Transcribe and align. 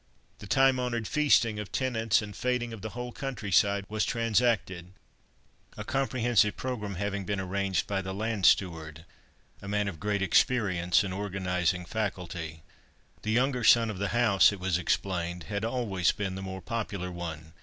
The 0.39 0.47
time 0.47 0.79
honoured 0.79 1.07
feasting 1.07 1.59
of 1.59 1.71
tenants 1.71 2.23
and 2.23 2.33
"fêting" 2.33 2.73
of 2.73 2.81
the 2.81 2.97
whole 2.97 3.11
countryside 3.11 3.85
was 3.87 4.03
transacted—a 4.03 5.83
comprehensive 5.83 6.57
programme 6.57 6.95
having 6.95 7.23
been 7.23 7.39
arranged 7.39 7.85
by 7.85 8.01
the 8.01 8.11
land 8.11 8.47
steward, 8.47 9.05
a 9.61 9.67
man 9.67 9.87
of 9.87 9.99
great 9.99 10.23
experience 10.23 11.03
and 11.03 11.13
organising 11.13 11.85
faculty. 11.85 12.63
The 13.21 13.31
younger 13.31 13.63
son 13.63 13.91
of 13.91 13.99
the 13.99 14.07
house, 14.07 14.51
it 14.51 14.59
was 14.59 14.79
explained, 14.79 15.43
had 15.43 15.63
always 15.63 16.11
been 16.11 16.33
the 16.33 16.41
more 16.41 16.61
popular 16.63 17.11
one. 17.11 17.53